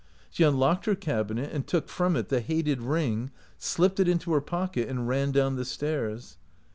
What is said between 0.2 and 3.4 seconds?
She unlocked her cabinet and took from it the hated ring,